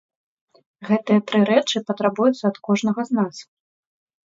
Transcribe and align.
Гэтыя 0.89 1.19
тры 1.27 1.41
рэчы 1.51 1.77
патрабуюцца 1.91 2.43
ад 2.51 2.57
кожнага 2.71 3.01
з 3.13 3.21
нас. 3.21 3.35